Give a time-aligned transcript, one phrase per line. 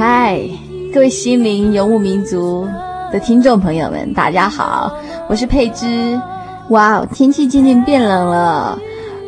[0.00, 0.40] 嗨，
[0.94, 2.66] 各位心灵游牧民族
[3.12, 4.90] 的听众朋友们，大家好，
[5.28, 6.18] 我是佩芝。
[6.70, 8.78] 哇，天气渐渐变冷了，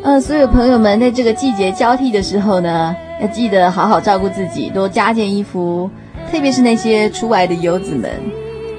[0.01, 5.87] 呃，所有朋友们在这个季节交替的时候呢，要记得好好照顾自己，多加件衣服，
[6.31, 8.09] 特别是那些出外的游子们，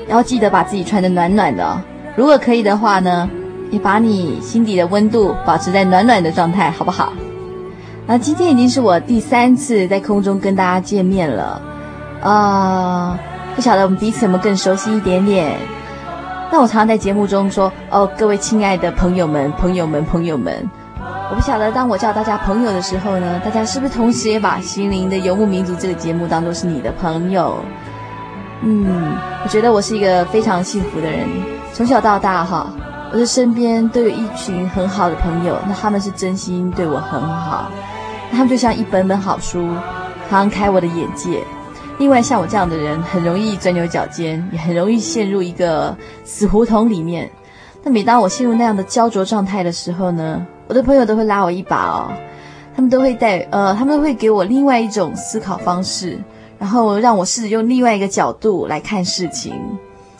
[0.08, 1.80] 要记得把自己穿得暖暖的。
[2.16, 3.30] 如果可以的话呢，
[3.70, 7.12] 也把你心底的温度保持在暖暖的状态，好不好？
[8.04, 11.62] 那今天已经是我第三次在空中跟大家见面了，
[12.24, 13.18] 呃，
[13.54, 15.56] 不晓得我们彼此有没有更熟悉一点点？
[16.50, 20.68] 那我常常在节目中说，哦，各位亲爱的朋友们，朋友们，朋友们。
[21.30, 27.56] 我不晓得，当我叫大家朋友的时候呢，大家是不是同时也把《心灵的游牧民族》这个节目当做是你的朋友？
[28.62, 31.28] 嗯，我觉得我是一个非常幸福的人。
[31.74, 32.68] 从小到大，哈，
[33.12, 37.70] 我的身边都有一群很好的朋友，那他们是真心对我很好，
[38.32, 39.68] 他们就像一本本好书，
[40.30, 41.42] 常常开我的眼界。
[41.98, 47.30] 另外，像我这样的人，很容易钻牛角尖，也很容易陷入一个死胡同里面。
[47.82, 52.10] 那每当我陷入那样的焦灼状态的时候呢，我的朋友都会拉我一把哦，
[52.74, 56.18] 他们都会带呃，他们会给我另外一种思考方式，
[56.58, 59.54] 然后让我试着用另外一个角度来看事情。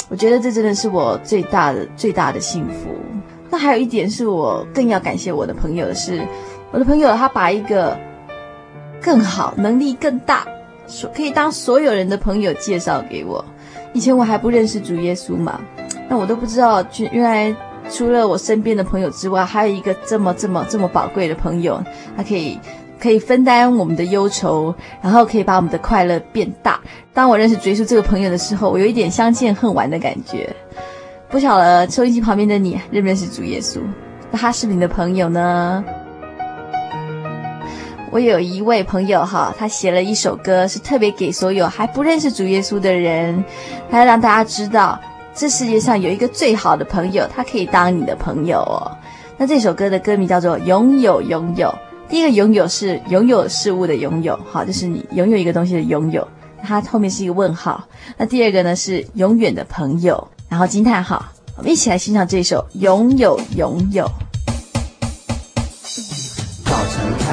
[0.08, 2.90] 我觉得这真的是我最大的最大的幸福。
[3.50, 6.22] 那还有一点是我更要感谢我的朋友的是，
[6.70, 7.98] 我的朋友他把一个
[9.02, 10.44] 更好、能力更大、
[10.86, 13.44] 所可以当所有人的朋友介绍给我。
[13.92, 15.60] 以前我还不认识主耶稣嘛，
[16.08, 17.54] 那我都不知道，原来。
[17.90, 21.78] 除了我身边的朋友之外，还有一个这么这么这么宝贵的朋友，
[22.16, 22.58] 他可以
[22.98, 26.80] 可以分担我们的忧愁，然后可以把我们的快乐变大。
[27.12, 30.48] 当我认识耶稣这个朋友的时候，我有一点相见恨晚的感觉。
[31.28, 33.80] 不晓得收音机旁边的你认不认识主耶稣？
[34.30, 35.84] 那他是你的朋友呢？
[38.14, 43.44] 我有一位朋友哈，他写了一首歌，是特别给所有还不认识主耶稣的人，
[43.91, 44.97] 他要让大家知道。
[45.34, 48.97] 这世界上有一个最好的朋友，他可以当你的朋友哦。
[49.36, 51.66] 那这首歌的歌名叫做《拥有拥有》。
[52.08, 56.25] 第一个“拥有”是拥有事物的拥有，好，就是你拥有一个东西的拥有。
[56.62, 57.84] 它后面是一个问号。
[58.16, 61.26] 那第二个呢是永远的朋友，然后惊叹号。
[61.56, 64.04] 我们一起来欣赏这首《拥有拥有》。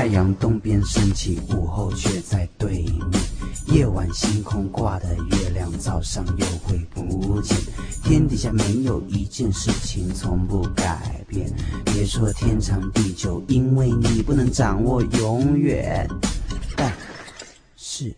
[0.01, 3.21] 太阳东边升起，午后却在对面。
[3.67, 7.55] 夜晚星空挂的月亮，早上又会不见。
[8.03, 11.53] 天底下没有一件事情从不改变。
[11.85, 16.09] 别说天长地久，因为你不能掌握永远。
[16.75, 16.91] 但
[17.75, 18.11] 是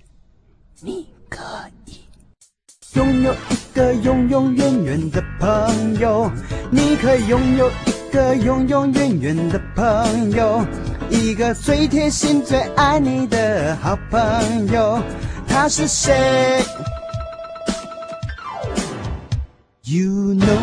[0.80, 1.44] 你可
[1.86, 1.98] 以
[2.94, 6.32] 拥有一个永永远远的朋友。
[6.72, 10.66] 你可以拥有一个永永远远的朋友，
[11.14, 15.00] 一个最贴心、最爱你的好朋友。
[15.48, 16.64] 他是谁
[19.84, 20.58] ？You know。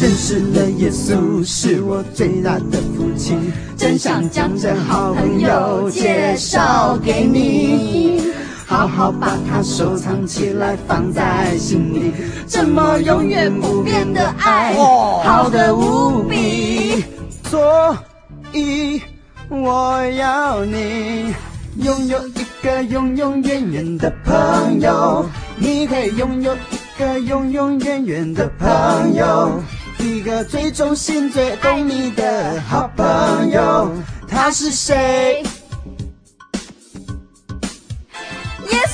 [0.00, 3.36] 认识了耶稣是我最大的福气，
[3.76, 8.29] 真想将这好朋友介绍给你，
[8.70, 12.12] 好好把它收藏起来，放在心里。
[12.46, 14.74] 这么永远不变的爱，
[15.24, 17.04] 好的无比。
[17.48, 17.96] 所
[18.52, 19.02] 以
[19.48, 21.34] 我要你
[21.78, 25.26] 拥有一个永永远远的朋友，
[25.56, 29.60] 你可以拥有一个永永远远的朋友。
[29.98, 33.90] 一个最忠心、最懂你的好朋友，
[34.28, 35.42] 他是谁？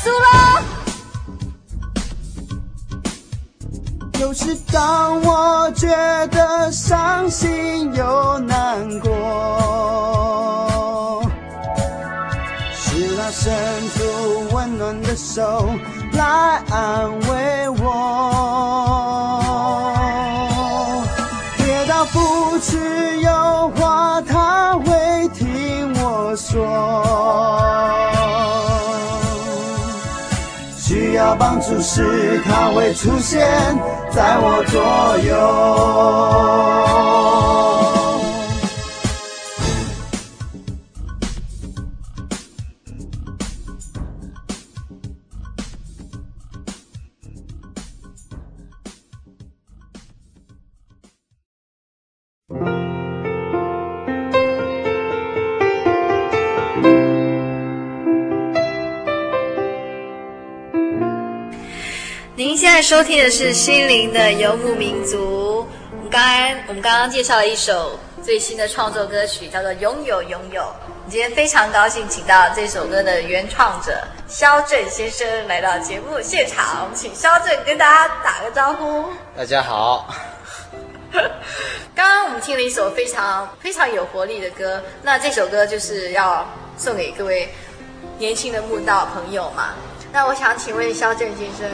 [0.06, 0.62] 耶稣了。
[4.20, 5.88] 有时当我觉
[6.28, 9.10] 得伤心又难过，
[12.72, 13.52] 是他伸
[13.90, 13.98] 出
[14.54, 15.68] 温暖的手
[16.12, 17.84] 来安慰我。
[21.58, 26.64] 跌倒扶持有话他会听我说。
[31.16, 33.40] 要帮助时，他会出现
[34.10, 34.80] 在我左
[35.26, 35.34] 右。
[62.86, 65.66] 收听的是心灵的游牧民族。
[65.90, 70.62] 我们刚刚我们刚刚介绍了一首最新的创作歌曲，叫做《拥有拥有》。
[71.08, 76.82] 今天非常高兴，请到这首歌的原创者肖正先生来到节目现场。
[76.84, 79.06] 我们请肖正跟大家打个招呼。
[79.36, 80.14] 大家好。
[81.92, 86.46] 刚刚我们听了一首非常非常有活力的歌，那这首歌就是要
[86.78, 87.48] 送给各位
[88.16, 89.74] 年轻的慕道朋友嘛。
[90.12, 91.68] 那我想请问肖正先生。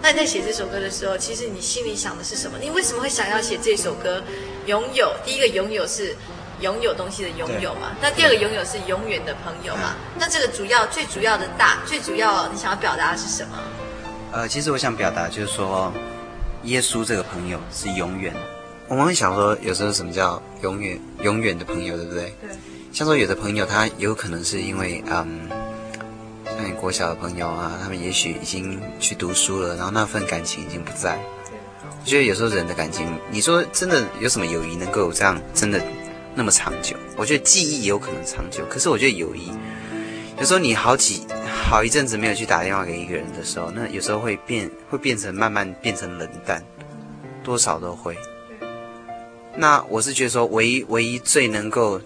[0.00, 2.56] 那你在写这首歌的时候，其实你心里想的是什么？
[2.60, 4.22] 你为什么会想要写这首歌？
[4.66, 6.14] 拥有第一个拥有是
[6.60, 7.96] 拥有东西的拥有嘛？
[8.00, 9.96] 那第二个拥有是永远的朋友嘛？
[10.18, 13.58] 那这个主要最主要的大最主要你想要表达的是什么？
[14.30, 15.92] 呃，其实我想表达就是说，
[16.64, 18.32] 耶稣这个朋友是永远。
[18.86, 22.34] 我们会想说，有时候什么叫永远永远的朋友，对不对？
[22.40, 22.50] 对。
[22.92, 25.48] 像说有的朋友他有可能是因为嗯。
[26.74, 31.18] 国小的朋友啊，他们也许已经去读书了，然后那份感情已经不在。
[31.82, 35.82] 我觉得有时候人的感情，你说真的有什么友谊能够有这样真的
[36.34, 36.96] 那么长久？
[37.16, 39.50] 我觉得记忆也有可能长久，可是我觉得友谊，
[40.38, 46.62] 有时候你好几好一阵子没有去打电话给一个人的时候，那有时候会变会变成慢慢变成冷淡，
[47.42, 48.16] 多少都会。
[49.56, 52.00] 那我是觉得说，唯一唯一最能够。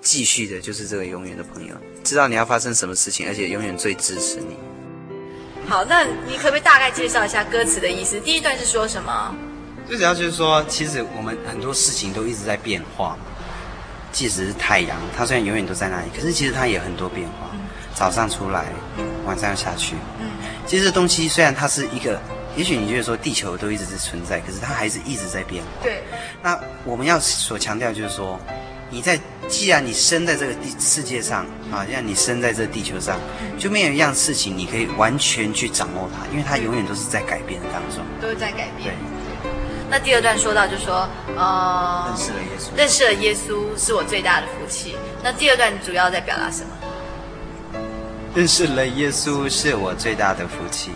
[0.00, 1.74] 继续的就是这个永远的朋友，
[2.04, 4.56] 知道你要发生什么事情，而且永远最支持你。
[5.68, 8.18] 好，那你可不可以大概介绍一下歌词的意思？
[8.20, 9.34] 第一段是说什么？
[9.86, 13.18] 最主要就是说，其实我们很多事情都一直在变化。
[14.10, 17.50] 即使是太阳，它虽然永远都在那里，可是其实它也有很多变化。
[17.52, 17.60] 嗯、
[17.94, 18.72] 早上出来，
[19.26, 19.94] 晚上要下去。
[20.18, 20.30] 嗯，
[20.66, 22.18] 其实这东西虽然它是一个，
[22.56, 25.70] 也许你觉得说地球都一直是存在，可是它还是一直在变化。
[25.82, 26.02] 对。
[26.42, 28.40] 那我们要所强调就是说。
[28.90, 29.18] 你在，
[29.48, 33.18] 既然你生在这个地世界上啊，像你生在这个地球上，
[33.58, 38.94] 就没有一样事情你可以完全去掌握它，因为它永远都是在改变的当中，都是在改变。
[39.42, 39.50] 对。
[39.90, 44.96] 那第二段说到，就说，呃，认识了耶稣，认识了耶稣是我最大的福气。
[45.22, 46.70] 那第二段主要在表达什么？
[48.34, 50.92] 认识了耶稣是我最大的福气，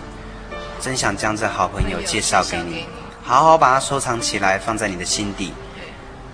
[0.81, 2.85] 真想将这好朋友介绍给你，
[3.23, 5.53] 好好把它收藏起来，放在你的心底，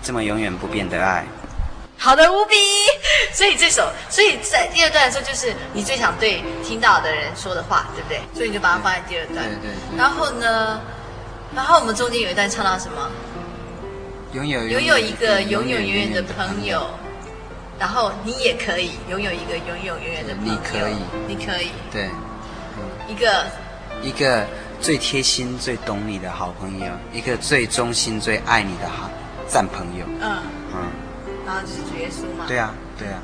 [0.02, 1.25] 这么永远不变的爱。
[1.99, 2.55] 好的无比，
[3.35, 8.21] 所以这首，所以在第二段的时候，就是你最想对听到的人说的话，对不对？
[8.35, 9.45] 所以你就把它放在第二段。
[9.45, 10.81] 对对，对，然后呢，
[11.55, 13.11] 然后我们中间有一段唱到什么？
[14.33, 16.87] 拥有拥有一个永永远远的朋友，
[17.78, 20.52] 然后你也可以拥有一个永永远远的朋友。
[20.52, 21.71] 你可以，你可以。
[21.90, 22.09] 对。
[23.09, 23.47] 一个
[24.02, 24.47] 一个
[24.83, 29.11] 最贴心、最懂你的好朋友，一个最忠心、最爱你的好
[29.49, 30.05] 赞朋友。
[30.21, 30.43] 嗯
[30.75, 30.90] 嗯。
[31.49, 32.45] 然后就是主耶稣嘛。
[32.47, 33.23] 对啊，对啊。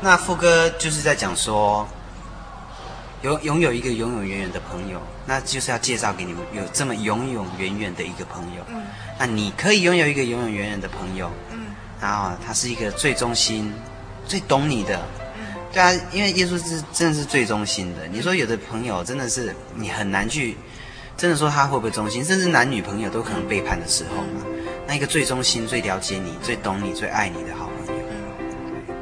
[0.00, 1.88] 那副歌就是在讲说，
[3.22, 8.62] 拥拥有一个永永远远的朋友，那就是要介绍给你们有这么永永远远的一个朋友。
[8.68, 8.80] 嗯。
[9.18, 11.28] 那你可以拥有一个永永远远的朋友。
[11.50, 11.66] 嗯。
[12.00, 13.72] 然后他是一个最忠心、
[14.24, 14.96] 最懂你的。
[15.36, 15.44] 嗯。
[15.72, 18.06] 对啊，因为耶稣是真的是最忠心的。
[18.06, 20.56] 你说有的朋友真的是你很难去，
[21.16, 24.53] 真的说他会不会忠心，甚至男女朋友都可能背叛的时候嘛。
[24.94, 28.02] 那一个最忠心、最了解你、最懂你、最爱你的好朋友。
[28.12, 28.94] 嗯。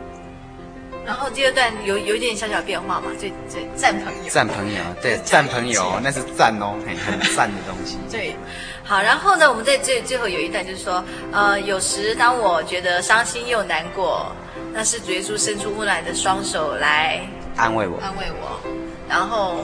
[1.05, 4.31] 然后第二段有有一点小小变化嘛，最最赞朋友。
[4.31, 7.99] 赞朋友，对，赞朋友，那是赞哦，很很赞的东西。
[8.11, 8.35] 对，
[8.83, 14.35] 好，然后呢，我们在最最后有一段就是说，呃，有时当我觉得伤心又难过，
[14.73, 17.21] 那是主耶稣伸出温暖的双手来
[17.55, 18.59] 安慰我，安慰我，
[19.07, 19.59] 然后。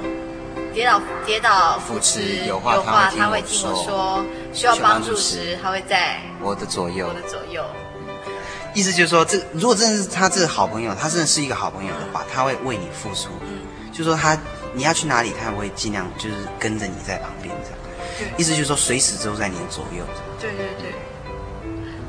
[0.73, 2.77] 跌倒，跌倒，扶持，有话
[3.17, 4.25] 他会听我说。
[4.53, 7.65] 需要帮助时，他会在我的左右，我的左右。
[8.75, 13.29] 意思就是说，这如果真的是他这个好朋友，他真的是一个好朋友的话，他会为你付出。
[13.43, 13.61] 嗯，
[13.93, 14.39] 就是说他
[14.73, 17.79] 你要去哪里，他会尽量就是跟着你在旁边这样。
[18.19, 20.05] 对，意思就是说，随时都在你的左右。
[20.41, 20.93] 对对对。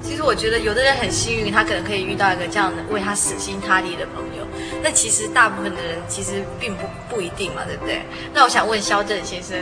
[0.01, 4.45] 其实我觉得有的人很幸运，他可能可以遇到一个这样的为他死心塌地的朋友。
[4.81, 8.01] 那其实大部分的人其实并不不一定嘛，对不对？
[8.33, 9.57] 那我想问肖正先生，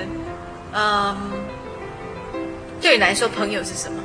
[0.73, 1.17] 嗯，
[2.79, 4.01] 对你来说，朋友是什么？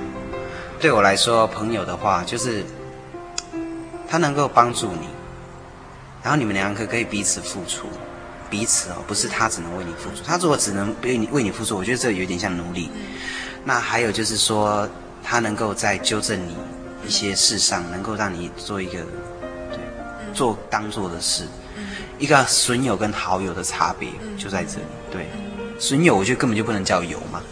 [0.80, 2.64] 对我来说，朋友的话就是
[4.08, 5.06] 他能够帮助你，
[6.22, 7.86] 然后你们两个可以彼此付出，
[8.50, 12.90] 彼此哦，不是他只能为你付出，他如果只能为你为你付出，我觉得这有点像奴隶。
[13.64, 14.88] 那还有就是说，
[15.22, 16.56] 他能够在纠正你
[17.06, 18.98] 一些事上，能够让你做一个
[19.70, 19.78] 对
[20.34, 21.46] 做当做的事。
[22.18, 24.84] 一个损友跟好友的差别就在这里。
[25.10, 25.26] 对，
[25.80, 27.42] 损友我觉得根本就不能叫友嘛，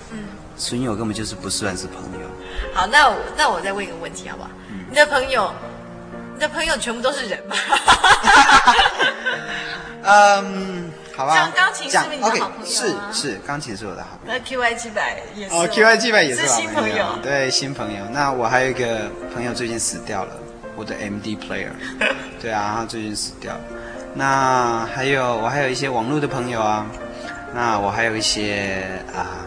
[0.57, 2.29] 损友根本就是不算是朋友。
[2.73, 4.51] 好，那我那我再问一个问题，好不好？
[4.69, 5.53] 嗯、你的朋友，
[6.35, 7.57] 你的朋友全部都是人吗？
[10.05, 10.90] 嗯，
[11.21, 11.35] 好吧。
[11.35, 14.39] 像钢琴是不是你的好朋友、啊 okay, 是是，钢琴是我的好朋友。
[14.39, 15.55] 那 QY 七百也是。
[15.55, 17.19] 哦，QY 七百也是，是新朋友。
[17.23, 18.05] 对，新朋友。
[18.11, 19.03] 那我还有一个
[19.35, 20.33] 朋友最近死掉了，
[20.77, 21.69] 我的 MD player。
[22.41, 23.61] 对啊，他最近死掉了。
[24.15, 26.87] 那还有我还有一些网络的朋友啊，
[27.55, 28.83] 那我还有一些
[29.15, 29.45] 啊。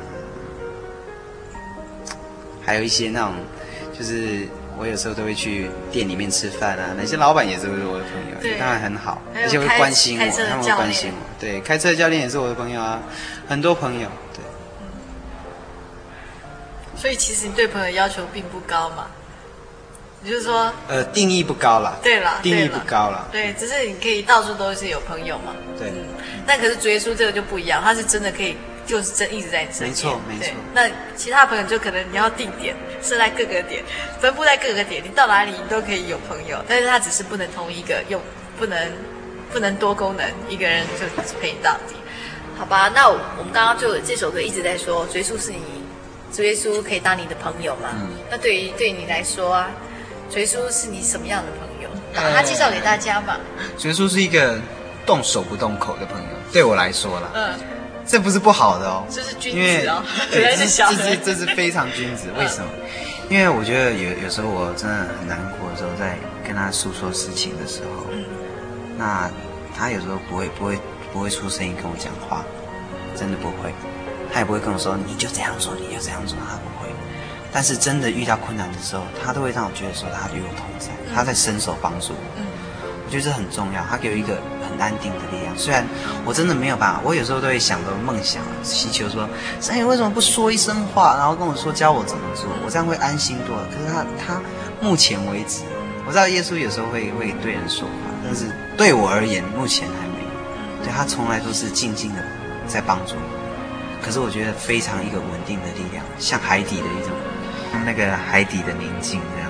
[2.66, 3.34] 还有一些那种，
[3.98, 11.16] 就是我有时候都会去店里面吃饭啊，那些老板也是我的朋友，对当然很好，而且会关心我，他们会关心我。
[11.40, 13.00] 对，开车的教练也是我的朋友啊，
[13.48, 14.10] 很多朋友。
[14.34, 14.44] 对。
[14.82, 14.88] 嗯。
[16.98, 19.08] 所以其实你对朋友要求并不高嘛？
[20.24, 21.96] 也就是说，呃，定义不高啦。
[22.02, 23.28] 对啦，定义不高啦。
[23.32, 25.54] 对，只是你可以到处都是有朋友嘛。
[25.78, 25.90] 对。
[25.90, 26.08] 嗯。
[26.48, 28.58] 但可是主耶稣这个就不一样，他是真的可以。
[28.86, 30.54] 就是真一直在你身边，没错没错。
[30.74, 33.84] 那其他朋友就可能你要定点设在各个点，
[34.20, 38.22] 分布在各个点，你到哪里你都可以有朋友，但是他只是不能同一个用，
[38.58, 38.92] 不能
[39.52, 41.06] 不能多功能，一个人就
[41.40, 41.96] 陪你到底，
[42.58, 42.92] 好吧？
[42.94, 45.60] 那我们刚刚就这首歌一直在说，主耶稣是你，
[46.32, 47.90] 主耶稣可以当你的朋友吗？
[47.94, 49.72] 嗯、那对于对你来说啊，
[50.30, 51.90] 主耶稣是你什么样的朋友？
[52.14, 53.40] 把他介绍给大家吧。
[53.78, 54.60] 主耶稣是一个
[55.06, 57.30] 动手不动口的朋友，对我来说啦。
[57.34, 57.60] 嗯。
[58.06, 62.28] 这不是不好的哦，这是君子哦， 对，这是这是这是非常君子。
[62.38, 62.70] 为什么？
[63.30, 68.06] 因为我觉得有有时候我真的很难过的时候，在跟他诉说事情的时候，
[68.98, 69.30] 那
[69.76, 70.78] 他有时候不会不会
[71.12, 72.44] 不会出声音跟我讲话，
[73.16, 73.74] 真的不会，
[74.32, 76.92] 他也不会跟我说你就这样做，你就这样做，他不会。
[77.52, 82.20] 但是真的遇到困难的时候，他都会让我觉得说他与我同在，他在伸手帮助我。
[82.36, 82.53] 我
[83.14, 85.56] 就是很重要，他给我一个很安定的力量。
[85.56, 85.86] 虽然
[86.26, 89.30] 我真的没有办法，我有时候都会想着梦想，祈求说：
[89.62, 93.68] 神你为什么不说一声话，然后跟我说教我怎么做，我这样会安心多了。
[93.70, 94.42] 可是他他
[94.82, 95.62] 目前为止，
[96.08, 100.84] 我知道耶稣有时候会会对人说话，但是对我而言，目前还没有。
[100.84, 102.24] 对，他从来都是静静的
[102.68, 103.44] 在帮助我。
[104.02, 107.12] 可是我觉得非常一个稳定的力量，像海底的一种，
[107.86, 109.43] 那个海底的宁静这样。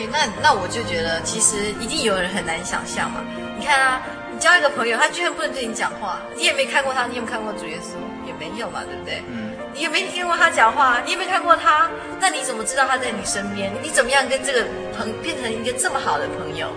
[0.00, 3.20] 对，那那我就觉得，其实一定有人很难想象嘛。
[3.58, 4.00] 你看啊，
[4.32, 8.00] 你交一个朋友，他居然不能对你讲话，你也没看过他，你有没有看过主耶稣？
[8.26, 9.22] 也没有嘛，对不对？
[9.28, 9.50] 嗯。
[9.74, 13.70] 你也没听过他讲话，你也没看过他，那你怎么知道他在你身边？
[13.82, 14.64] 你怎么样跟这个
[14.96, 16.68] 朋变成一个这么好的朋友？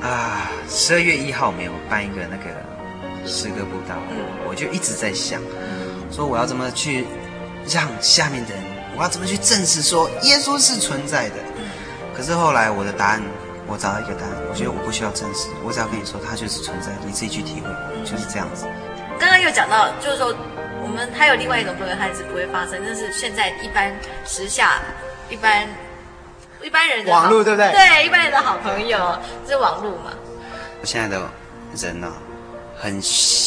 [0.00, 5.42] 啊，十二月一号没有办一个那个诗歌布道，嗯、我就一直在想，
[6.12, 7.04] 说我要怎么去
[7.68, 8.62] 让下面的人，
[8.96, 11.36] 我要怎么去证实说耶稣是存在的。
[12.14, 13.22] 可是后来我的答案，
[13.66, 17.68] 我找到一个答案，我觉得我不需要证实，我只要跟你说它就是存在，你自己去体会，
[18.04, 18.66] 就是这样子。
[19.18, 20.34] 刚刚又讲到，就是说
[20.80, 23.92] 我们还有另外一种朋友，它是不会发生，但是现在一般
[24.24, 24.80] 时下
[25.28, 25.66] 一般
[26.62, 27.72] 一般人的网络对不对？
[27.72, 30.12] 对，一般人的好朋友是网络嘛。
[30.80, 31.20] 我现在的
[31.76, 32.14] 人呢、啊，
[32.78, 32.92] 很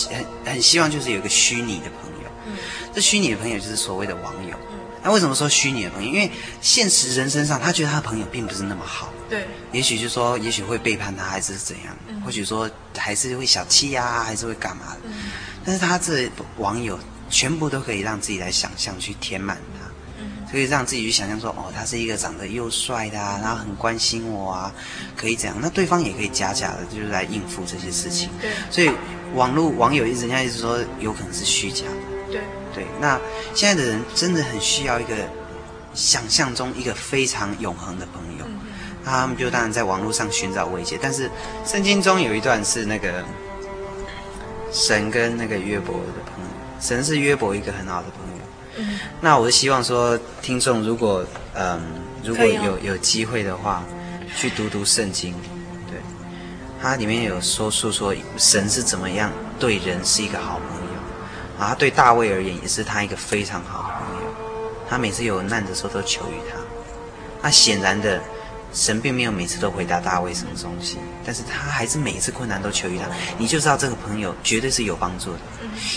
[0.10, 2.58] 很很希望就是有一个虚拟的朋友，嗯，
[2.94, 4.56] 这虚拟的朋友就是所谓的网友。
[5.04, 6.10] 那为什么说虚拟的朋友？
[6.10, 6.30] 因为
[6.62, 9.12] 现实人身上，他觉得他的朋友并不是那么好。
[9.30, 9.48] 对。
[9.72, 11.96] 也许就说，也许会背叛他，还是怎样？
[12.08, 15.02] 嗯、或许说，还是会小气呀、啊，还是会干嘛的？
[15.06, 15.14] 嗯、
[15.64, 17.00] 但是他这网友
[17.30, 19.88] 全部都可以让自己来想象，去填满他。
[20.20, 20.46] 嗯。
[20.52, 24.74] 可以让自己去想象说，哦，他是一个长得又帅的啊，然后很关心我啊，
[25.16, 25.56] 可以这样。
[25.62, 28.30] 那对方也可以假假的，就是来应付这些事情。
[28.42, 28.52] 对。
[28.72, 28.90] 所以
[29.34, 32.32] 网络网友一直人家一直说，有可能是虚假的。
[32.32, 32.42] 对。
[32.78, 33.20] 对，那
[33.56, 35.16] 现在的人真的很需要一个
[35.96, 38.46] 想象中一个非常永恒的朋友，
[39.04, 40.96] 他们就当然在网络上寻找慰藉。
[41.02, 41.28] 但是
[41.66, 43.26] 圣经中有一段是那个
[44.72, 48.44] 神跟那个约伯的朋友，神是约伯一个很好的朋友。
[48.80, 51.82] 嗯、那我是希望说，听众如果嗯
[52.24, 53.84] 如果有有机会的话，
[54.36, 55.34] 去读读圣经。
[55.90, 56.00] 对，
[56.80, 60.77] 它里面有说述说神是怎么样对人是一个好朋友，
[61.60, 64.34] 啊，他对大卫而言也是他一个非常好的朋友。
[64.90, 66.58] 他每次有难的时候都求于他。
[67.42, 68.22] 那显然的。
[68.74, 73.06] 神并没有每次都回答大卫什么东西，但是他还是每一次困难都求于他，
[73.38, 75.40] 你就知道这个朋友绝对是有帮助的。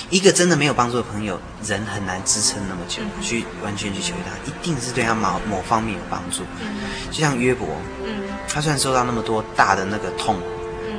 [0.09, 6.45] 一个真的没有帮助的朋友，人很难支撑那么久去完全去求于他，一定是对他某某方面有帮助。
[7.11, 7.67] 就像约伯，
[8.49, 10.47] 他虽然受到那么多大的那个痛苦，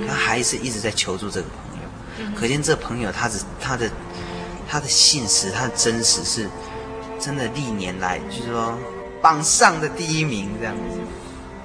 [0.05, 2.35] 他还是一直在求助这个朋友。
[2.37, 3.89] 可见这朋友他只他的
[4.71, 6.47] 他的信实，他的真实是
[7.19, 8.77] 真的历年来就是说
[9.21, 10.97] 榜上的第一名这样子。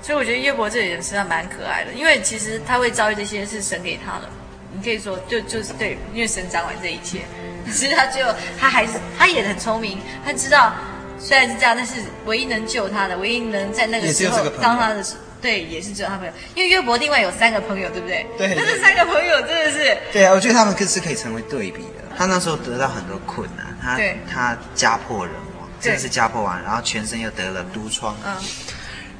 [0.02, 4.28] 所以我觉得约伯这个人实际上蛮可爱的，因为其实他会遭遇这些是神给他的，
[4.72, 7.20] 你可以说就就是对，因为神掌管这一切。
[7.66, 10.72] 其实他最后他还是他也很聪明，他知道
[11.16, 15.04] 虽然是这样，但是唯一能救他的，唯一能在那个时候当他的
[15.47, 16.33] 对，也是只有他朋友。
[16.57, 18.26] 因为约伯另外有三个朋友，对不对？
[18.37, 18.53] 对。
[18.57, 22.03] 那这三个朋友真的是对啊，我觉得他们更是可以成为对比的。
[22.19, 28.17] 他那时候得到很多困难，他对他家破人亡，真的是家破亡，然后全身又得了毒疮。
[28.25, 28.35] 嗯。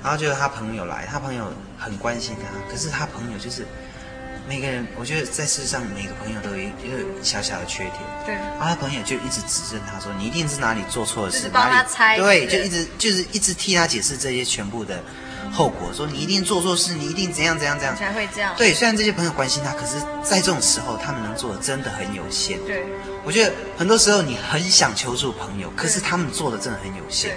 [0.02, 3.64] 然后就是他朋友来，他朋友很关心他，可是他朋友就是
[4.49, 7.95] 每个人，我觉得在世上每个朋友都有一个小小的缺点。
[8.25, 8.35] 对。
[8.35, 15.02] 然后他朋友就一直指正他说：“你一定是哪里做错了事，哪里猜。”对，就一直就是一直替他解释这些全部的
[15.52, 18.54] 后果，说你一定做错事，你一定怎样怎样怎样才会这样。
[18.56, 22.58] 对，虽然这些朋友关心他，可是在这种时候，他们能做的真的很有限。
[22.66, 22.84] 对。
[23.24, 27.36] 我觉得很多时候你很想求助朋友，可是他们做的真的很有限。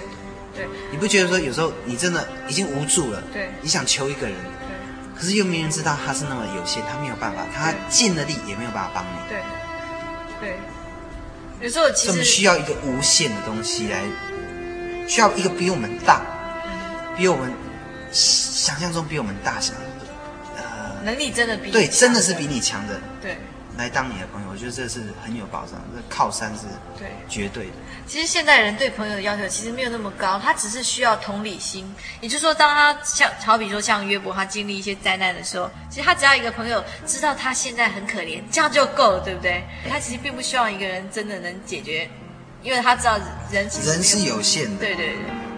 [0.54, 3.20] 对，你不觉得说有时候你真的已经无助了？
[3.32, 9.08] 对，你想求一个人，对，可是又没人知道他是那么有限，他没有办法，他尽了力也没有办法帮你。
[9.28, 9.42] 对，
[10.40, 10.58] 对，
[11.60, 14.02] 有时候其实我们需要一个无限的东西来，
[15.08, 16.22] 需要一个比我们大，
[17.16, 17.52] 比我们
[18.12, 19.72] 想象中比我们大小，
[20.56, 23.36] 呃，能力真的比对，真的是比你强的，对。
[23.78, 26.66] 来当你的朋友，我觉得这是很有保障，这靠山是
[26.98, 27.72] 对绝对的。
[28.06, 31.90] 其实现代人对朋友的要求其实没有那么高，他只是需要同理心。
[32.20, 39.64] 也就是说，当他像好比说像约伯，他经历一些灾难的时候，其实他只要一个朋友知道他现在很可怜，这样就够了，对不对？
[39.88, 42.10] 他其实并不希望一个人真的能解决，
[42.62, 43.16] 因为他知道
[43.50, 44.76] 人人是有限的。
[44.76, 45.49] 对对对。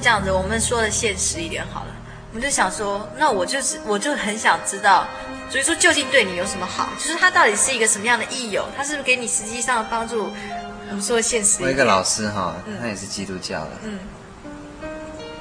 [0.00, 1.96] 这样子，我们说的现实一点好了。
[2.32, 5.04] 我们就想说，那我就是，我就很想知道，
[5.50, 6.88] 所以说究竟对你有什么好？
[6.96, 8.64] 就是他到底是一个什么样的益友？
[8.76, 10.30] 他是不是给你实际上的帮助？
[10.88, 11.68] 我们说的现实一点。
[11.68, 13.70] 我一个老师哈，他也是基督教的。
[13.82, 13.98] 嗯。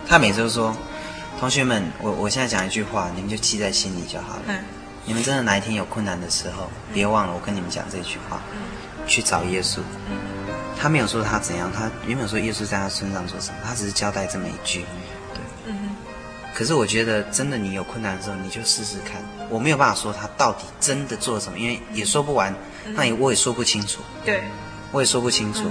[0.07, 0.75] 他每周说，
[1.39, 4.41] 同学们，我我现在讲一句话，你们就记在心里就好了。
[4.47, 4.59] 嗯。
[5.05, 8.41] 你们真的哪一天有困难的时候，别忘了我跟你们讲这句话。
[8.51, 8.57] 嗯。
[9.05, 9.81] 去找耶稣。
[10.09, 10.17] 嗯。
[10.81, 14.85] 他没有说他怎样，他也没有说耶稣在他身上做什么，他只是交代这么一句，
[15.33, 15.41] 对。
[15.65, 15.95] 嗯哼。
[16.53, 19.21] 可是我觉得，真的你有困难的时候，你就试试看。
[19.49, 22.55] 我没有办法说他到底真的做了什么，因为也说不完，
[22.95, 24.01] 那也我也说不清楚。
[24.23, 24.41] 对。
[24.91, 25.69] 我也说不清楚。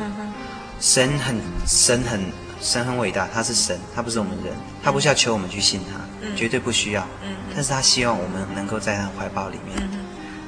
[0.78, 2.20] 神很神很
[2.60, 6.00] 神很伟大，他是神，他不是我们人，他不需要求我们去信他，
[6.36, 7.02] 绝对不需要。
[7.24, 7.34] 嗯。
[7.54, 9.88] 但是他希望我们能够在他怀抱里面。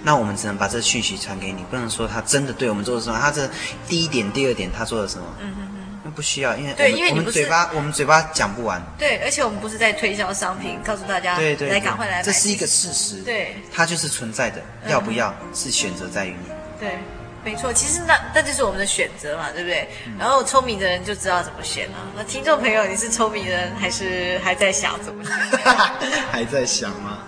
[0.03, 3.19] 那我们只能把这讯息传给你，不能说他真的对我们做了什么。
[3.21, 3.49] 他这
[3.87, 5.25] 第一点、第二点他做了什么？
[5.41, 5.81] 嗯嗯嗯。
[6.03, 8.83] 那不需要，因为对，因为你不是嘴巴，我们嘴巴讲不完。
[8.99, 12.23] 对，而且我们不是在推销商品，告诉大家对对，来赶快来买。
[12.23, 16.51] 这是一个事实，对，它就是存在的，要不要是选择在于你。
[16.81, 16.99] 对，
[17.45, 19.87] 没错，其实那那就是我们的选择嘛，对不对？
[20.19, 21.99] 然后聪明的人就知道怎么选了。
[22.17, 25.35] 那听众朋友，你是聪明人还是还在想怎么选？
[26.33, 27.19] 还在想吗？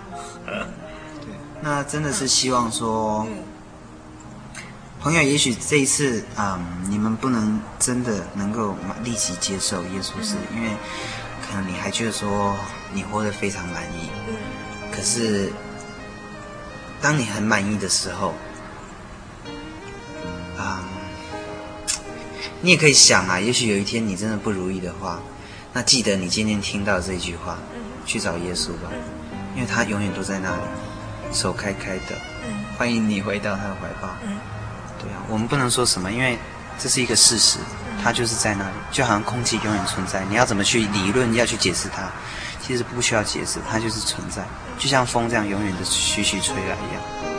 [1.65, 3.25] 那真的是希望说，
[4.99, 10.71] 朋友，也许这一次啊、嗯，你们不能真的能够立即接受耶稣是，是因为
[11.41, 12.53] 可能你还觉得说
[12.91, 14.09] 你活得非常满意。
[14.91, 15.53] 可是，
[17.01, 18.33] 当你很满意的时候，
[20.57, 21.95] 啊、嗯，
[22.59, 25.21] 你也可以想啊，也许有一天你真的不如意的话，
[25.71, 27.57] 那记得你今天听到这句话，
[28.05, 28.91] 去找耶稣吧，
[29.55, 30.61] 因为他永远都在那里，
[31.33, 32.15] 手开开的，
[32.77, 34.09] 欢迎你回到他的怀抱。
[34.99, 36.37] 对啊，我们不能说什么，因为
[36.79, 37.57] 这是一个事实，
[38.03, 40.23] 他就是在那里，就好像空气永远存在。
[40.29, 42.03] 你要怎么去理论，要去解释它，
[42.61, 44.43] 其实不需要解释，它就是存在，
[44.77, 47.32] 就像风这样永远的徐徐吹来一样。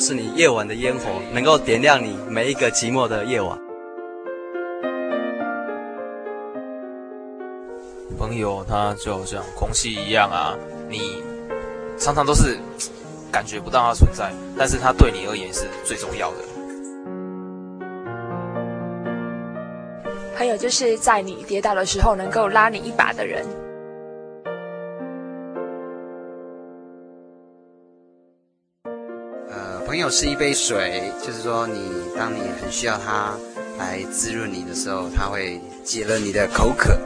[0.00, 3.58] 是你夜晚的烟火，能够点亮你每一个寂寞的夜晚。
[8.18, 10.56] 朋友，他就好像空气一样啊，
[10.88, 11.22] 你
[11.98, 12.58] 常常都是
[13.30, 16.36] 感觉不到他存在，但是他对你而言是最重要的。
[20.36, 23.44] 朋友就是在你跌倒的时候能够拉你一把的人。
[29.90, 33.34] 朋友是一杯水，就是说你，你当你很需要它
[33.76, 36.96] 来滋润你的时候，它会解了你的口渴。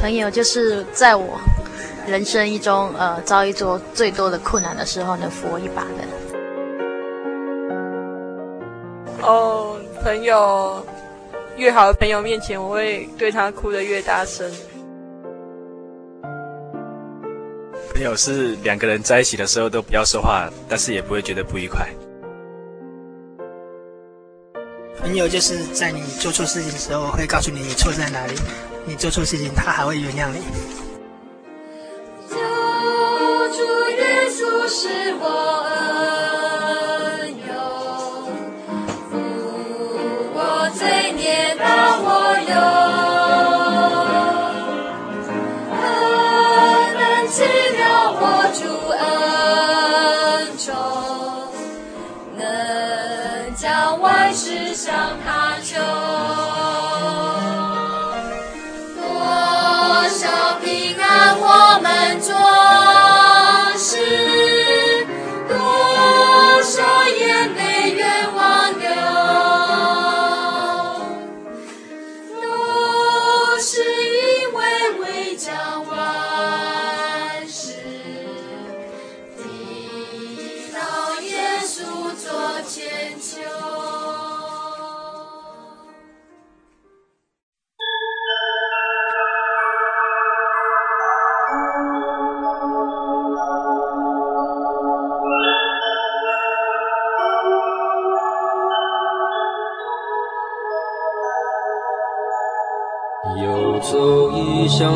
[0.00, 1.38] 朋友就是在我
[2.04, 6.02] 人生一中呃遭遇做最多的困难的时候，能扶我一把的。
[9.22, 10.84] 哦，朋友，
[11.56, 14.50] 越好的朋友面前，我会对他哭得越大声。
[18.00, 21.86] 朋友是两个人在一起的时候都不要说话，但是也不会觉得不愉快。
[24.98, 28.32] 朋友就是在你做错事情的时候会告诉你你错在哪里，
[28.86, 30.40] 你做错事情他还会原谅你。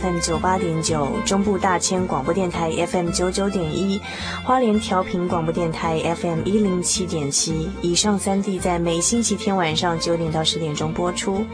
[0.00, 4.00] FM 九八点九，中部大千广播电台 FM 九九点一，
[4.44, 7.68] 花莲调频广播电台 FM 一零七点七。
[7.82, 11.44] 以上三地在每星期天晚上九点到十点钟播出。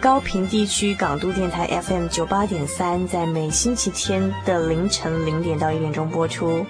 [0.00, 6.66] 高屏地区港都电台 FM 九八点三，在每星期天的凌晨零点到一点钟播出。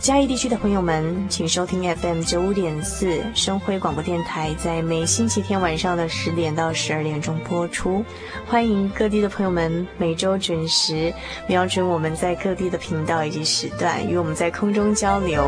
[0.00, 8.02] 嘉义地区的朋友们，请收听 FM 九五点四生辉广播电台，在每星期天晚上的十点到十二点钟播出。
[8.46, 11.12] 欢迎各地的朋友们每周准时
[11.46, 15.44] 瞄准我们在各地的频道以及时段，与我们在空中交流。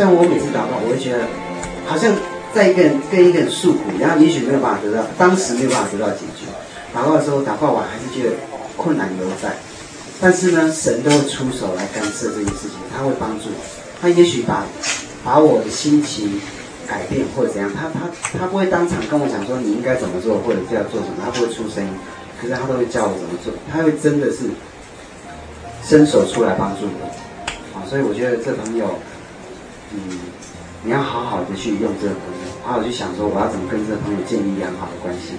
[0.00, 1.28] 像我每次祷告，我会觉得
[1.84, 2.08] 好像
[2.54, 6.48] 在一个人跟一个人诉苦，然后也许没有办法得到，当时没有办法得到解决。
[6.96, 8.36] 祷告的时候，祷告完还是觉得
[8.78, 9.52] 困难犹在，
[10.18, 13.60] 但是呢，神都会出手来干涉这件事情，他会帮助我，
[14.00, 14.64] 他也许把
[15.22, 16.40] 把我的心情
[16.88, 18.08] 改变或者怎样，他他
[18.38, 21.92] 他不会当场跟我讲说你应该怎么做或者就要做什么，他不会出声音，
[22.40, 24.48] 可是他都会教我怎么做，他会真的是
[25.84, 27.04] 伸手出来帮助我，
[27.76, 28.96] 啊，所以我觉得这朋友。
[29.92, 29.98] 嗯，
[30.84, 35.34] 你要好好的去用这个朋友，好好去想说我要怎么跟这个朋友建立良好的关系。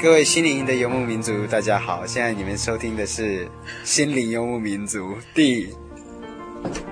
[0.00, 2.06] 各位心灵的游牧民族，大家好！
[2.06, 3.46] 现在你们收听的是
[3.82, 4.98] 《心灵游牧民族》
[5.34, 5.74] 第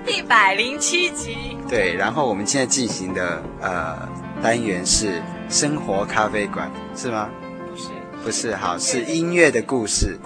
[0.05, 1.55] 一百零七集。
[1.69, 4.09] 对，然后我们现在进行的呃
[4.41, 7.29] 单元是生活咖啡馆，是吗？
[7.71, 7.89] 不是，
[8.25, 10.17] 不是，好，是音乐的故事。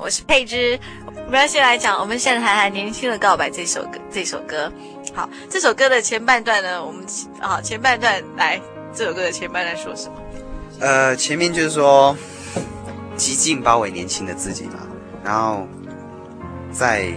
[0.00, 0.80] 我是佩芝，
[1.26, 3.98] 我们要先来讲，我们现在谈谈《年轻的告白》这首歌。
[4.10, 4.72] 这首歌，
[5.14, 7.04] 好，这首歌的前半段呢，我们
[7.38, 8.58] 啊前半段来，
[8.94, 10.14] 这首歌的前半段说什么？
[10.80, 12.16] 呃，前面就是说，
[13.14, 14.80] 极尽包围年轻的自己嘛，
[15.22, 15.68] 然后
[16.72, 17.12] 在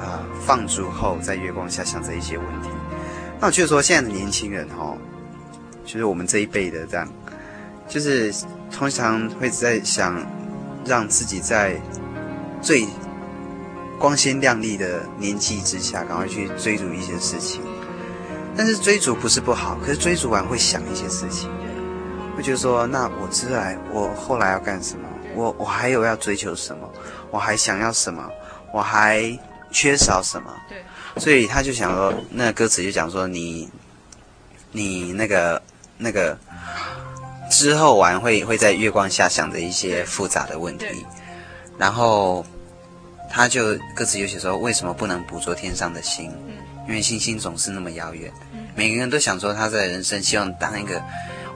[0.00, 2.68] 呃放逐后，在月光下想着一些问题。
[3.40, 4.94] 那我觉得说，现在的年轻人哦，
[5.86, 7.08] 就是我们这一辈的这样，
[7.88, 8.30] 就是
[8.70, 10.22] 通常会在想。
[10.86, 11.80] 让自己在
[12.60, 12.86] 最
[13.98, 17.62] 光鲜亮丽的年纪之下，赶快去追逐一些事情。
[18.56, 21.50] 但是追逐不是不好，可是追逐完会想一些事情，
[22.36, 25.08] 会觉得说：那我之来，我后来要干什么？
[25.34, 26.88] 我我还有要追求什么？
[27.30, 28.28] 我还想要什么？
[28.72, 29.38] 我还
[29.70, 30.52] 缺少什么？
[30.68, 30.84] 对。
[31.20, 33.70] 所以他就想说，那歌词就讲说：你
[34.72, 35.62] 你那个
[35.96, 36.36] 那个。
[37.54, 40.86] 之后玩会会在月光下想着一些复杂的问题，
[41.78, 42.44] 然后
[43.30, 46.32] 他就歌词有写说，为什么不能捕捉天上的星？
[46.88, 48.32] 因为星星总是那么遥远。
[48.74, 51.00] 每个人都想说他在人生希望当一个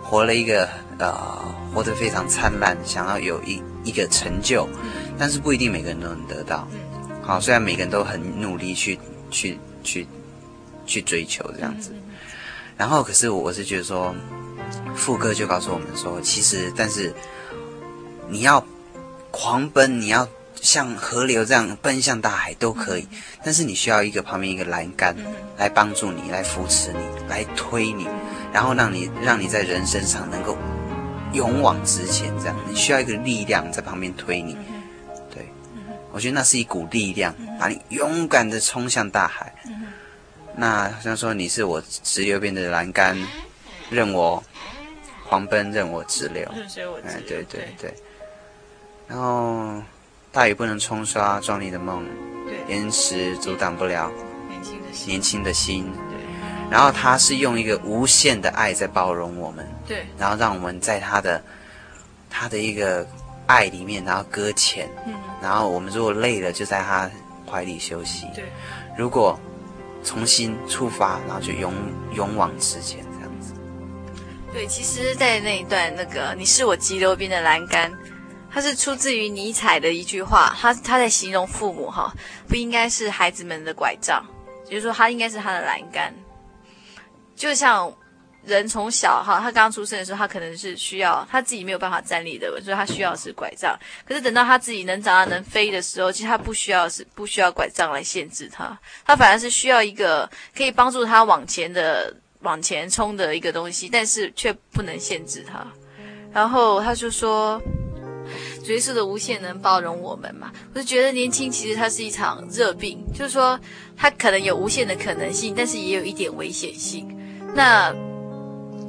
[0.01, 1.13] 活了一个呃
[1.75, 4.69] 活得非常灿烂，想要有一一个成就，
[5.19, 6.67] 但是不一定每个人都能得到。
[7.23, 8.97] 好，虽然每个人都很努力去
[9.33, 10.07] 去去
[10.87, 11.93] 去追求这样子，
[12.77, 14.15] 然后可是我是觉得说。
[14.95, 17.15] 副歌就告诉我们说，其实，但是
[18.29, 18.65] 你要
[19.31, 20.29] 狂奔，你要
[20.61, 23.07] 像河流这样奔向大海都可以，
[23.45, 25.15] 但是你需要一个旁边一个栏杆
[25.57, 28.07] 来帮助你，来扶持你，来推你，
[28.53, 30.57] 然后让你让你在人生上能够
[31.33, 32.33] 勇往直前。
[32.39, 34.57] 这样，你需要一个力量在旁边推你。
[35.33, 35.47] 对，
[36.13, 39.55] 我觉得那是一股力量，把你勇敢地冲向大海。
[40.57, 43.17] 那好像说你是我直流边的栏杆，
[43.91, 44.43] 任我。
[45.29, 46.43] 狂奔，任我直流。
[47.05, 47.93] 哎，对对对。
[49.07, 49.75] 然后，
[50.33, 52.03] 大雨不能冲刷壮丽的梦，
[52.67, 54.11] 岩石阻挡不了
[54.49, 55.09] 年轻的心。
[55.09, 55.85] 年轻的心。
[56.09, 56.19] 对。
[56.71, 59.69] 然后他是用一个无限的爱在包容我们。
[59.87, 60.07] 对。
[60.17, 61.43] 然后让我们在他的
[62.31, 63.07] 他的一个
[63.47, 64.89] 爱里面，然后搁浅。
[65.07, 65.13] 嗯。
[65.43, 67.11] 然后我们如果累了，就在他
[67.47, 68.27] 怀里休息。
[68.35, 68.45] 对。
[68.97, 69.39] 如果
[70.03, 71.71] 重新出发，然后就勇
[72.15, 73.05] 勇往直前。
[74.51, 77.93] 对，其实，在那一段，那个你是我急流边的栏杆，
[78.51, 82.13] 它是出自于尼采的一句话，他他在形容父母哈，
[82.49, 84.25] 不应该是孩子们的拐杖，
[84.65, 86.13] 就是说他应该是他的栏杆。
[87.37, 87.95] 就像
[88.43, 93.79] 人从小哈，他刚出生的时候，他可能是需要他自己没有办法站立的，所以他需要是拐杖。
[94.05, 102.13] 可是等到他自己能长大能飞的时候，其实他不需要是不需要拐杖来限制他，他反而是需要一个可以帮助他往前的。
[102.41, 105.67] 往前冲的一个东西，但是却不能限制他。
[106.33, 107.61] 然后他就说
[108.65, 113.59] ：“主耶稣的无限能包容我们嘛？”我就觉得年轻其实它是一场热病，就是说
[113.97, 117.09] 它可能有无限的可能性，但是也有一点危险性。
[117.55, 117.95] 那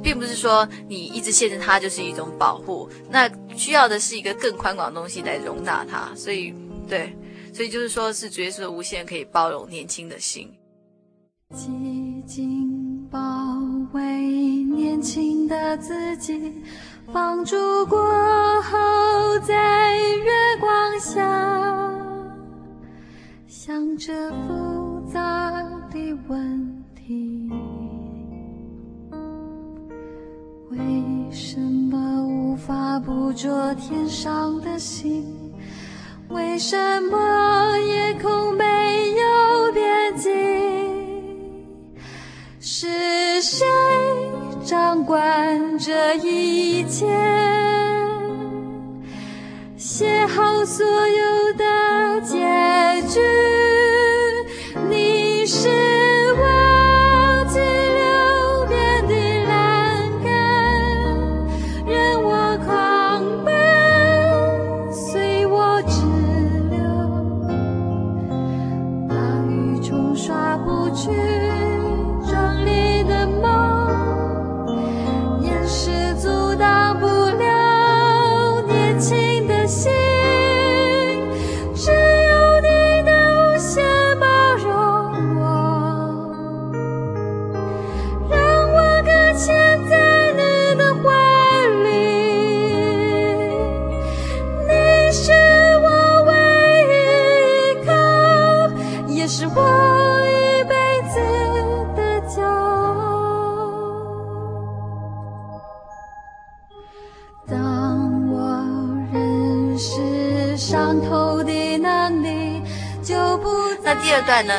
[0.02, 6.14] 并不是说你一直限制它就是一种保护，那需要的是一个更宽广的东西来容纳它。
[6.14, 6.54] 所以，
[6.88, 7.16] 对，
[7.52, 10.52] 所以就是说是主耶稣的无限可以包容年轻的心。
[11.54, 13.18] 紧紧包
[13.92, 14.00] 围
[14.62, 16.62] 年轻的自己，
[17.12, 17.98] 放逐过
[18.62, 18.78] 后，
[19.42, 21.20] 在月光下，
[23.48, 25.50] 想着复杂
[25.90, 27.50] 的问题：
[30.70, 30.78] 为
[31.32, 35.26] 什么无法捕捉天上的星？
[36.28, 40.89] 为什么夜空没有边际？
[42.72, 42.86] 是
[43.42, 43.66] 谁
[44.64, 47.04] 掌管这一切？
[49.76, 52.38] 写好所有的结
[53.08, 53.18] 局。
[54.88, 55.99] 你是。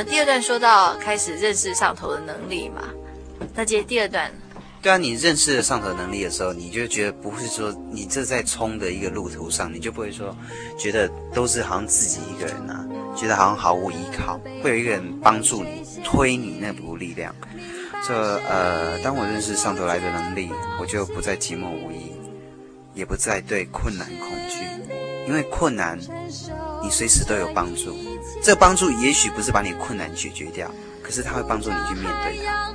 [0.04, 0.42] 第二段？
[0.42, 2.82] 说到开始认识上头的能力嘛。
[3.56, 4.32] 那接第二段，
[4.82, 10.36] 对啊，你认识了上头能力的时候，你就觉得不会说你这在冲的一个路途上，你就不会说
[10.78, 12.86] 觉得都是好像自己一个人啊，
[13.16, 17.36] 觉得好像毫无依靠，会有一个人帮助你推你那股力量。
[18.08, 18.14] 这
[18.48, 22.12] 呃，当我认识上头来的能力，我就不再寂寞无依，
[22.94, 24.66] 也不再对困难恐惧，
[25.28, 26.00] 因为困难
[26.84, 27.96] 你随时都有帮助。
[28.44, 30.72] 这帮助也许不是把你困难解决掉，
[31.04, 32.72] 可是它会帮助你去面对它。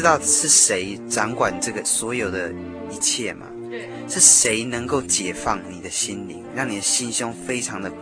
[0.00, 2.50] 知道是谁掌管这个所有的
[2.90, 3.46] 一切吗？
[3.68, 7.92] 对，是谁能够解放你的心灵，让你的心胸非常的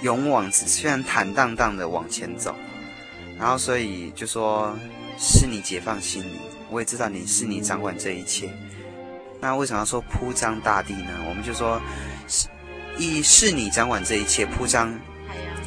[0.00, 2.56] 勇往直，非常坦荡荡的往前走。
[3.38, 4.74] 然后，所以就说
[5.18, 6.40] 是你解放心灵。
[6.70, 8.48] 我也知道你是你掌管这一切。
[9.42, 11.10] 那为什么要说铺张大地呢？
[11.28, 11.78] 我们就说
[12.26, 12.48] 是，
[12.96, 14.90] 一是你掌管这一切，铺张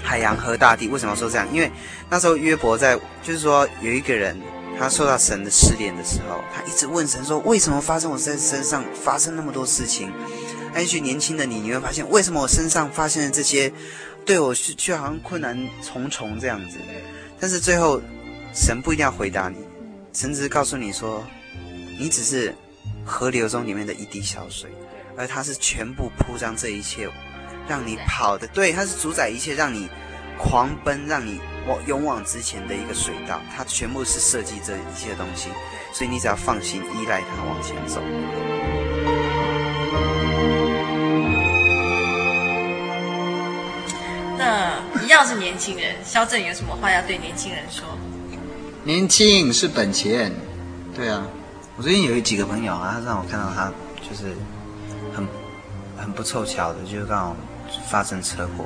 [0.01, 0.87] 海洋和大地。
[0.87, 1.47] 为什么要说这样？
[1.53, 1.71] 因为
[2.09, 4.35] 那时候约伯在，就是说有一个人。
[4.77, 10.11] 他受到神的试炼的时候，他一直问神说：“为什么发生我在身上发生那么多事情？”
[10.75, 13.71] 也许年轻的你，你会发现为什么我身上发生的这些，
[14.25, 16.77] 对我却却好像困难重重这样子。
[17.39, 18.01] 但是最后，
[18.53, 19.57] 神不一定要回答你，
[20.11, 21.25] 神只是告诉你说
[21.97, 22.53] ：“你只是
[23.05, 24.69] 河流中里面的一滴小水，
[25.15, 27.09] 而他是全部铺张这一切，
[27.69, 29.89] 让你跑的，对，他是主宰一切，让你
[30.37, 35.49] 狂奔，让你。”往勇往直前的一个水道，它全部是设计这一切东西，
[35.91, 37.99] 所以你只要放心依赖它往前走。
[44.37, 47.83] 那一样是年轻人，肖正有什么话要对年轻人说？
[48.83, 50.31] 年轻是本钱，
[50.95, 51.25] 对啊。
[51.77, 53.73] 我最近有几个朋友啊，他让我看到他
[54.07, 54.35] 就是
[55.15, 55.27] 很
[55.97, 57.35] 很不凑巧的，就是刚好
[57.89, 58.65] 发生车祸。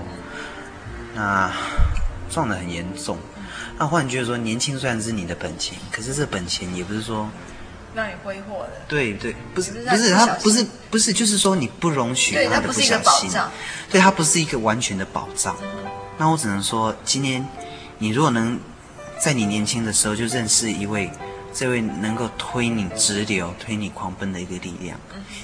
[1.14, 1.52] 那。
[2.32, 3.18] 撞得很严重，
[3.80, 7.28] 那换句话说，年轻虽然是你的本钱，可是这本钱也不是说
[7.96, 8.74] 让你挥霍的。
[8.88, 13.52] 对对，不是不不是，他不是不是，就是说你不容许，他的不小心保障。
[13.90, 15.58] 对，它不是一个完全的保障。
[16.20, 17.44] 那我只能说，今天
[17.98, 18.60] 你如果能
[19.20, 21.12] 在你年轻的时候就认识一位，
[21.60, 24.98] 这位能够推你直流、推你狂奔的一个力量，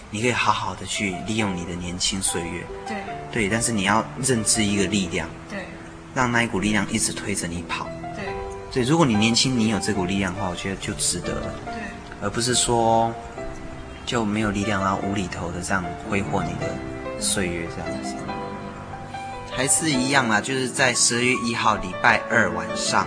[0.09, 2.63] 你可以好好的去利用你的年轻岁月。
[2.88, 2.95] 对
[3.34, 5.66] 对，但是你要认知一个力量，对，
[6.13, 7.89] 让那一股力量一直推着你跑。
[8.16, 8.24] 对
[8.72, 11.53] 对，如果你年轻，你有这股力量的话，我觉得就值得了。
[11.66, 11.74] 对，
[12.22, 13.13] 而不是说
[14.05, 16.74] 就没有力量，然后无厘头的这样挥霍你的
[17.20, 18.16] 岁月，这样子。
[19.51, 23.05] 还是一样啦，就是在十二月一号礼拜二晚上，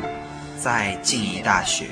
[0.60, 1.86] 在静宜大学，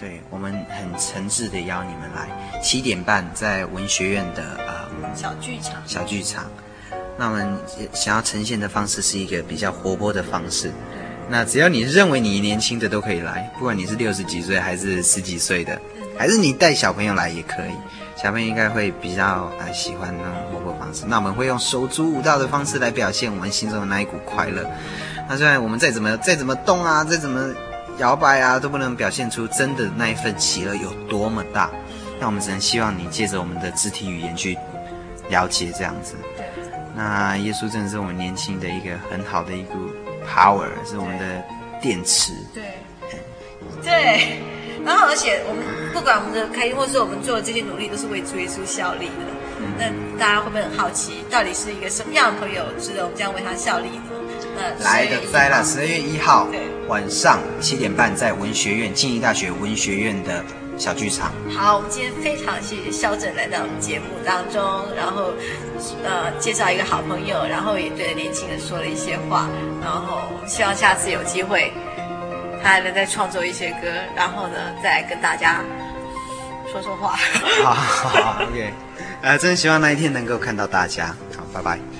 [0.00, 5.74] 对我们很诚挚的邀你们来，七点半在文学院的呃小剧场。
[5.84, 6.50] 小剧场，
[7.18, 7.54] 那我们
[7.92, 10.72] 想要呈现的方式是一个比较活泼的方式。
[11.28, 15.78] 那只要你认为你年轻的都可以来，不管你是六十几岁还是十几岁的，
[16.18, 17.72] 还是你带小朋友来也可以。
[18.16, 21.04] 小朋友应该会比较呃喜欢那种活泼方式。
[21.06, 24.66] 那我们会用手足舞蹈的方式来表现我们心中的那一股快乐。
[25.28, 27.54] 那虽然我们再怎么再怎么动啊，再怎么
[28.00, 31.70] 摇摆啊，都不能表现出真的那一份喜乐有多么大。
[32.18, 34.56] 那我们只能希望你借着我们的肢体语言去
[35.28, 36.14] 了解这样子。
[36.96, 39.74] 那耶稣真的是我们年轻的一个很好的一股
[40.26, 41.44] power，是我们的
[41.80, 42.32] 电池。
[42.54, 42.64] 对，
[43.82, 44.40] 对。
[44.82, 49.28] 然后，而且我们不管我们的开心，或是我们做的这些努力，都是为主耶稣效力的。
[49.76, 54.04] 那大家会不会很好奇，到底是一个什么样的朋友值得我们这样为他效力呢？
[54.78, 56.46] 那来的灾了十二月一号
[56.86, 60.44] 晚上七点半，在文学院静宜大学文学院的
[60.76, 61.32] 小剧场。
[61.50, 64.62] 好，我们今天非常谢谢肖正来到我们节目当中，
[64.94, 65.32] 然后
[66.04, 69.48] 呃介绍一个好朋友，然后也对年轻人说了一些话，
[69.82, 71.72] 然后希望下次有机会。
[72.62, 75.64] 他还能再创作一些歌，然后呢，再跟大家
[76.70, 77.16] 说说话。
[77.64, 78.70] 好，好，OK，
[79.22, 81.06] 呃，真希望那一天能够看到大家。
[81.34, 81.99] 好，拜拜。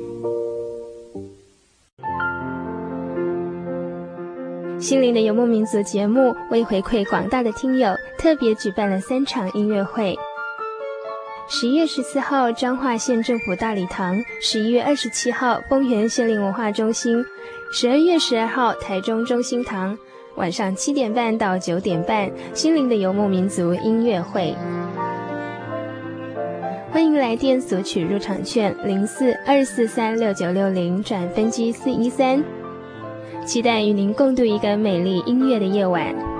[4.81, 10.17] 心灵的游牧民族节目为回馈广大的听友，特别举办了三场音乐会。
[11.47, 17.23] 十一月十四号，彰化县政府大礼堂；十一月二十七号，丰原县立文化中心。
[17.71, 19.95] 十二月十二号，台中中心堂，
[20.35, 24.55] 晚上七点半到九点半，心灵的游牧民族音乐会。
[26.89, 32.43] 欢迎来电索取入场券，零四二四三六九六零转分机四一三。
[33.51, 36.30] 期待与您共度一个美丽音乐的夜晚。